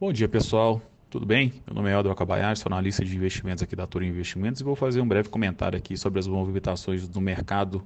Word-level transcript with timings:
Bom 0.00 0.12
dia, 0.12 0.28
pessoal. 0.28 0.80
Tudo 1.10 1.26
bem? 1.26 1.52
Meu 1.66 1.74
nome 1.74 1.90
é 1.90 1.92
Eldo 1.92 2.08
Acabayashi, 2.08 2.62
sou 2.62 2.70
analista 2.70 3.04
de 3.04 3.16
investimentos 3.16 3.64
aqui 3.64 3.74
da 3.74 3.84
Toro 3.84 4.04
Investimentos 4.04 4.60
e 4.60 4.64
vou 4.64 4.76
fazer 4.76 5.00
um 5.00 5.08
breve 5.08 5.28
comentário 5.28 5.76
aqui 5.76 5.96
sobre 5.96 6.20
as 6.20 6.28
movimentações 6.28 7.08
do 7.08 7.20
mercado 7.20 7.82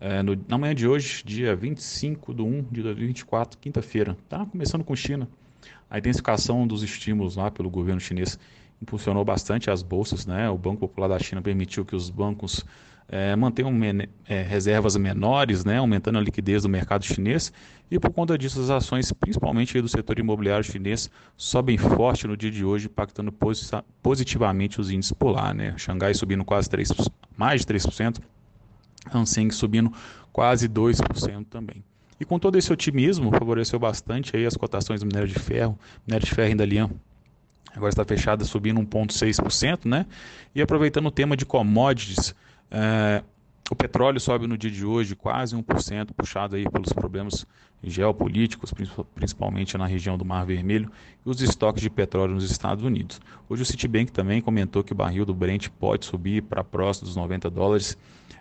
é, 0.00 0.22
no, 0.22 0.42
na 0.48 0.56
manhã 0.56 0.74
de 0.74 0.88
hoje, 0.88 1.22
dia 1.22 1.54
25 1.54 2.32
de 2.32 2.40
1 2.40 2.62
de 2.72 2.82
2024, 2.82 3.58
quinta-feira. 3.58 4.16
Tá 4.26 4.46
começando 4.46 4.82
com 4.82 4.96
China. 4.96 5.28
A 5.90 5.98
intensificação 5.98 6.66
dos 6.66 6.82
estímulos 6.82 7.36
lá 7.36 7.50
pelo 7.50 7.68
governo 7.68 8.00
chinês 8.00 8.38
impulsionou 8.80 9.22
bastante 9.22 9.70
as 9.70 9.82
bolsas, 9.82 10.24
né? 10.24 10.48
O 10.48 10.56
Banco 10.56 10.78
Popular 10.78 11.08
da 11.08 11.18
China 11.18 11.42
permitiu 11.42 11.84
que 11.84 11.94
os 11.94 12.08
bancos 12.08 12.64
é, 13.10 13.34
mantenham 13.34 13.72
é, 14.28 14.42
reservas 14.42 14.96
menores, 14.96 15.64
né, 15.64 15.78
aumentando 15.78 16.18
a 16.18 16.20
liquidez 16.20 16.62
do 16.62 16.68
mercado 16.68 17.04
chinês, 17.04 17.52
e 17.90 17.98
por 17.98 18.12
conta 18.12 18.38
disso 18.38 18.60
as 18.60 18.70
ações, 18.70 19.12
principalmente 19.12 19.80
do 19.80 19.88
setor 19.88 20.20
imobiliário 20.20 20.64
chinês, 20.64 21.10
sobem 21.36 21.76
forte 21.76 22.28
no 22.28 22.36
dia 22.36 22.50
de 22.50 22.64
hoje, 22.64 22.86
impactando 22.86 23.34
positivamente 24.00 24.80
os 24.80 24.92
índices 24.92 25.12
polar. 25.12 25.52
Né? 25.52 25.74
Xangai 25.76 26.14
subindo 26.14 26.44
quase 26.44 26.70
3, 26.70 26.92
mais 27.36 27.62
de 27.62 27.66
3%, 27.66 28.18
Hang 29.12 29.52
subindo 29.52 29.92
quase 30.32 30.68
2% 30.68 31.46
também. 31.50 31.82
E 32.20 32.24
com 32.24 32.38
todo 32.38 32.56
esse 32.56 32.72
otimismo, 32.72 33.32
favoreceu 33.32 33.78
bastante 33.78 34.36
aí 34.36 34.46
as 34.46 34.56
cotações 34.56 35.00
do 35.00 35.06
minério 35.06 35.26
de 35.26 35.38
ferro, 35.38 35.76
minério 36.06 36.24
de 36.24 36.32
ferro 36.32 36.48
ainda 36.48 36.62
ali 36.62 36.78
agora 37.74 37.90
está 37.90 38.04
fechada 38.04 38.44
subindo 38.44 38.80
1,6%, 38.80 39.88
né? 39.88 40.06
E 40.54 40.60
aproveitando 40.60 41.06
o 41.06 41.10
tema 41.10 41.36
de 41.36 41.46
commodities, 41.46 42.34
é, 42.70 43.22
o 43.70 43.76
petróleo 43.76 44.20
sobe 44.20 44.46
no 44.46 44.58
dia 44.58 44.70
de 44.70 44.84
hoje 44.84 45.14
quase 45.14 45.56
1%, 45.56 46.12
puxado 46.14 46.56
aí 46.56 46.68
pelos 46.68 46.92
problemas 46.92 47.46
geopolíticos, 47.82 48.72
principalmente 49.14 49.76
na 49.78 49.86
região 49.86 50.18
do 50.18 50.24
Mar 50.24 50.44
Vermelho, 50.44 50.90
e 51.24 51.28
os 51.28 51.40
estoques 51.40 51.82
de 51.82 51.90
petróleo 51.90 52.34
nos 52.34 52.50
Estados 52.50 52.84
Unidos. 52.84 53.20
Hoje 53.48 53.62
o 53.62 53.66
Citibank 53.66 54.12
também 54.12 54.40
comentou 54.40 54.84
que 54.84 54.92
o 54.92 54.96
barril 54.96 55.24
do 55.24 55.34
Brent 55.34 55.68
pode 55.68 56.04
subir 56.04 56.42
para 56.42 56.62
próximo 56.62 57.06
dos 57.06 57.16
90 57.16 57.48
dólares, 57.50 57.96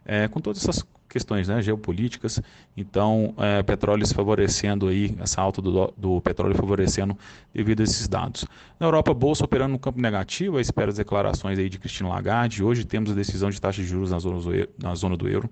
é, 0.06 0.28
com 0.28 0.40
todas 0.40 0.62
essas 0.62 0.86
questões 1.10 1.48
né, 1.48 1.62
geopolíticas, 1.62 2.40
então 2.78 3.34
é, 3.38 3.64
petróleo 3.64 4.06
se 4.06 4.14
favorecendo 4.14 4.88
aí, 4.88 5.16
essa 5.20 5.42
alta 5.42 5.62
do, 5.62 5.92
do, 5.98 6.22
petróleo 6.22 6.56
favorecendo 6.56 7.18
devido 7.52 7.82
a 7.82 7.84
esses 7.84 8.08
dados. 8.08 8.46
Na 8.80 8.86
Europa, 8.86 9.14
Bolsa 9.14 9.44
operando 9.44 9.72
no 9.72 9.80
campo 9.80 10.00
negativo, 10.00 10.58
a 10.58 10.62
espera 10.62 10.88
das 10.88 10.98
declarações 10.98 11.58
aí 11.58 11.68
de 11.68 11.80
Christine 11.80 12.10
Lagarde, 12.10 12.64
hoje 12.64 12.86
temos 12.86 13.12
a 13.12 13.16
decisão 13.16 13.50
de 13.50 13.60
taxa 13.60 13.82
de 13.82 13.88
juros 13.88 14.12
na 14.12 14.20
zona, 14.20 14.40
na 14.78 14.94
zona 14.94 15.18
do 15.18 15.28
euro, 15.28 15.50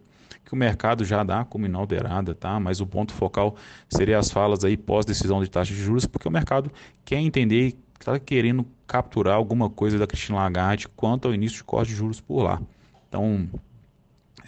que 0.47 0.53
o 0.53 0.55
mercado 0.57 1.03
já 1.03 1.23
dá 1.25 1.43
como 1.43 1.65
inalterada, 1.65 2.33
tá? 2.33 2.57
mas 2.57 2.79
o 2.79 2.87
ponto 2.87 3.13
focal 3.13 3.57
seria 3.89 4.17
as 4.17 4.31
falas 4.31 4.63
aí 4.63 4.77
pós-decisão 4.77 5.43
de 5.43 5.49
taxa 5.49 5.73
de 5.73 5.81
juros, 5.81 6.05
porque 6.05 6.25
o 6.25 6.31
mercado 6.31 6.71
quer 7.03 7.19
entender 7.19 7.75
está 7.99 8.17
querendo 8.17 8.65
capturar 8.87 9.35
alguma 9.35 9.69
coisa 9.69 9.97
da 9.99 10.07
Christine 10.07 10.37
Lagarde 10.37 10.87
quanto 10.87 11.27
ao 11.27 11.33
início 11.33 11.57
de 11.57 11.63
corte 11.65 11.89
de 11.89 11.95
juros 11.95 12.21
por 12.21 12.41
lá. 12.41 12.61
Então, 13.09 13.49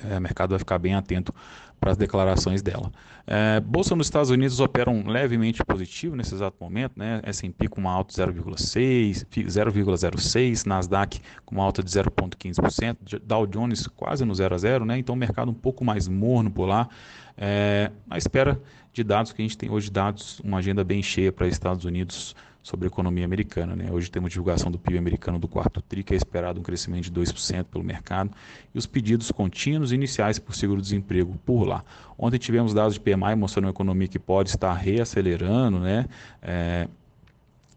o 0.04 0.22
mercado 0.22 0.52
vai 0.52 0.60
ficar 0.60 0.78
bem 0.78 0.96
atento 0.96 1.34
para 1.80 1.92
as 1.92 1.98
declarações 1.98 2.62
dela. 2.62 2.92
É, 3.26 3.60
Bolsa 3.60 3.96
nos 3.96 4.08
Estados 4.08 4.30
Unidos 4.30 4.60
opera 4.60 4.90
um 4.90 5.08
levemente 5.08 5.64
positivo 5.64 6.16
nesse 6.16 6.34
exato 6.34 6.58
momento, 6.60 6.94
né? 6.98 7.22
S&P 7.24 7.68
com 7.70 7.80
uma 7.80 7.92
alta 7.92 8.14
de 8.14 8.34
0,6, 8.34 9.26
0,06, 9.26 10.66
Nasdaq 10.66 11.22
com 11.46 11.56
uma 11.56 11.64
alta 11.64 11.82
de 11.82 11.90
0,15%, 11.90 13.20
Dow 13.24 13.48
Jones 13.48 13.88
quase 13.88 14.26
no 14.26 14.36
0 14.36 14.56
a 14.56 14.58
0, 14.58 14.86
né? 14.86 14.98
Então 14.98 15.16
o 15.16 15.18
mercado 15.18 15.50
um 15.50 15.54
pouco 15.54 15.86
mais 15.86 16.08
morno 16.08 16.52
por 16.52 16.66
lá, 16.66 16.90
é, 17.38 17.92
à 18.10 18.18
espera 18.18 18.60
de 18.92 19.04
dados 19.04 19.32
que 19.32 19.42
a 19.42 19.46
gente 19.46 19.58
tem 19.58 19.70
hoje 19.70 19.90
dados, 19.90 20.40
uma 20.42 20.58
agenda 20.58 20.84
bem 20.84 21.02
cheia 21.02 21.32
para 21.32 21.48
Estados 21.48 21.86
Unidos 21.86 22.36
sobre 22.62 22.86
a 22.86 22.88
economia 22.88 23.26
americana. 23.26 23.76
Né? 23.76 23.90
Hoje 23.92 24.12
temos 24.12 24.32
divulgação 24.32 24.72
do 24.72 24.78
PIB 24.78 24.98
americano 24.98 25.40
do 25.40 25.48
quarto 25.48 25.82
TRI, 25.82 26.04
que 26.04 26.14
é 26.14 26.18
esperado 26.18 26.60
um 26.60 26.64
crescimento 26.64 27.04
de 27.04 27.12
2% 27.12 27.66
pelo 27.66 27.84
mercado, 27.84 28.32
e 28.74 28.78
os 28.78 28.86
pedidos 28.86 29.32
contínuos 29.32 29.92
iniciais 29.92 30.40
por 30.40 30.56
seguro-desemprego 30.56 31.38
por 31.46 31.64
lá. 31.64 31.84
Ontem 32.18 32.38
tivemos 32.38 32.74
dados 32.74 32.96
de 32.96 33.00
PMI 33.00 33.36
mostrando 33.36 33.66
uma 33.66 33.72
economia 33.72 34.08
que 34.08 34.20
pode 34.20 34.50
estar 34.50 34.74
reacelerando, 34.74 35.80
né? 35.80 36.06
É, 36.42 36.88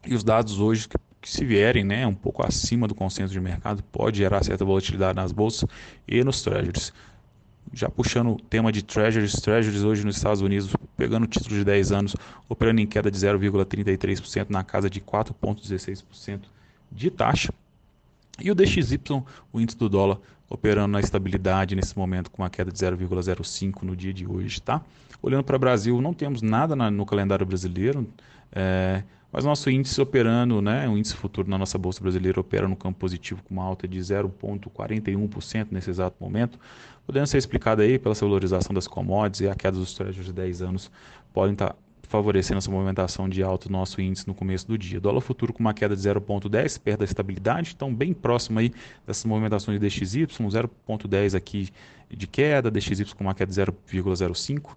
e 0.05 0.15
os 0.15 0.25
dados 0.25 0.59
hoje 0.59 0.89
que, 0.89 0.99
que 1.21 1.31
se 1.31 1.45
vierem 1.45 1.85
né, 1.85 2.05
um 2.07 2.15
pouco 2.15 2.45
acima 2.45 2.89
do 2.89 2.95
consenso 2.95 3.33
de 3.33 3.41
mercado, 3.41 3.83
pode 3.85 4.19
gerar 4.19 4.43
certa 4.43 4.65
volatilidade 4.65 5.15
nas 5.15 5.31
bolsas 5.31 5.69
e 6.09 6.25
nos 6.25 6.43
treasuries 6.43 6.93
já 7.73 7.89
puxando 7.89 8.33
o 8.33 8.37
tema 8.37 8.71
de 8.71 8.83
treasuries, 8.83 9.33
treasuries 9.33 9.83
hoje 9.83 10.05
nos 10.05 10.17
Estados 10.17 10.41
Unidos, 10.41 10.71
pegando 10.97 11.27
títulos 11.27 11.59
de 11.59 11.65
10 11.65 11.93
anos, 11.93 12.17
operando 12.49 12.81
em 12.81 12.87
queda 12.87 13.11
de 13.11 13.19
0,33% 13.19 14.51
na 14.51 14.63
casa 14.63 14.91
de 14.91 15.01
4,16% 15.01 16.41
de 16.91 17.11
taxa. 17.11 17.53
E 18.41 18.51
o 18.51 18.55
DXY, 18.55 19.01
o 19.53 19.61
índice 19.61 19.79
do 19.79 19.89
dólar, 19.89 20.19
operando 20.49 20.93
na 20.93 21.01
estabilidade 21.01 21.75
nesse 21.75 21.97
momento 21.97 22.31
com 22.31 22.43
uma 22.43 22.51
queda 22.51 22.71
de 22.71 22.79
0,05 22.79 23.83
no 23.83 23.97
dia 23.97 24.13
de 24.13 24.27
hoje, 24.27 24.61
tá? 24.61 24.83
Olhando 25.23 25.45
para 25.45 25.57
o 25.57 25.59
Brasil, 25.59 26.01
não 26.01 26.13
temos 26.13 26.43
nada 26.43 26.77
na, 26.77 26.91
no 26.91 27.07
calendário 27.07 27.47
brasileiro, 27.47 28.07
é, 28.51 29.03
mas 29.33 29.47
nosso 29.47 29.71
índice 29.71 29.99
operando, 29.99 30.61
né, 30.61 30.87
o 30.87 30.99
índice 30.99 31.15
futuro 31.15 31.49
na 31.49 31.57
nossa 31.57 31.79
bolsa 31.79 32.03
brasileira 32.03 32.39
opera 32.39 32.69
no 32.69 32.77
campo 32.77 32.99
positivo 32.99 33.43
com 33.43 33.55
uma 33.55 33.65
alta 33.65 33.89
de 33.89 33.99
0,41% 33.99 35.69
nesse 35.71 35.89
exato 35.89 36.17
momento, 36.21 36.59
podendo 37.07 37.27
ser 37.27 37.39
explicado 37.39 37.81
aí 37.81 37.99
pela 37.99 38.15
valorização 38.15 38.75
das 38.75 38.87
commodities 38.87 39.41
e 39.41 39.49
a 39.49 39.55
queda 39.55 39.79
dos 39.79 39.95
treasuries 39.95 40.27
de 40.27 40.33
10 40.35 40.61
anos 40.61 40.91
podem 41.33 41.55
estar 41.55 41.71
tá 41.71 41.77
favorecendo 42.03 42.59
essa 42.59 42.71
movimentação 42.71 43.27
de 43.27 43.43
alta 43.43 43.71
do 43.71 43.73
nosso 43.73 43.99
índice 43.99 44.29
no 44.29 44.35
começo 44.35 44.69
do 44.69 44.77
dia. 44.77 45.01
Dólar 45.01 45.23
futuro 45.23 45.51
com 45.51 45.61
uma 45.61 45.73
queda 45.73 45.97
de 45.97 46.03
0,10, 46.03 46.79
perto 46.79 46.99
da 46.99 47.05
estabilidade, 47.07 47.73
então 47.75 47.93
bem 47.93 48.13
próximo 48.13 48.59
aí 48.59 48.71
dessas 49.07 49.25
movimentações 49.25 49.81
de 49.81 49.89
DXY, 49.89 50.27
0,10 50.27 51.35
aqui 51.35 51.71
de 52.11 52.27
queda, 52.27 52.71
DXY 52.71 53.15
com 53.15 53.25
uma 53.25 53.35
queda 53.35 53.51
de 53.51 53.59
0,05. 53.59 54.77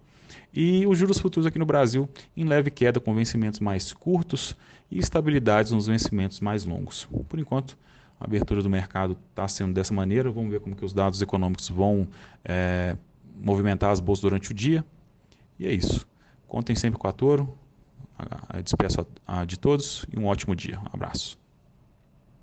E 0.53 0.85
os 0.88 0.97
juros 0.97 1.19
futuros 1.19 1.46
aqui 1.46 1.59
no 1.59 1.66
Brasil 1.66 2.09
em 2.35 2.46
leve 2.46 2.72
queda 2.72 3.00
com 3.00 3.13
vencimentos 3.13 3.59
mais 3.59 3.94
curtos 3.94 4.56
e 4.90 5.00
estabilidades 5.00 5.72
nos 5.72 5.88
vencimentos 5.88 6.40
mais 6.40 6.66
longos. 6.66 7.07
Por 7.28 7.40
enquanto, 7.40 7.78
a 8.19 8.25
abertura 8.25 8.62
do 8.62 8.69
mercado 8.69 9.18
está 9.29 9.47
sendo 9.47 9.74
dessa 9.74 9.94
maneira. 9.94 10.31
Vamos 10.31 10.51
ver 10.51 10.59
como 10.59 10.75
que 10.75 10.85
os 10.85 10.94
dados 10.94 11.22
econômicos 11.22 11.69
vão 11.69 12.07
é, 12.44 12.95
movimentar 13.35 13.91
as 13.91 14.00
bolsas 14.00 14.22
durante 14.22 14.51
o 14.51 14.53
dia. 14.53 14.84
E 15.59 15.68
é 15.68 15.74
isso. 15.74 16.07
Contem 16.47 16.75
sempre 16.75 17.00
com 17.00 17.07
a 17.07 17.12
Toro. 17.12 17.57
Despeço 18.63 19.06
a, 19.28 19.41
a 19.41 19.45
de 19.45 19.59
todos 19.59 20.06
e 20.12 20.18
um 20.18 20.25
ótimo 20.25 20.56
dia. 20.56 20.79
Um 20.79 20.88
abraço. 20.94 21.44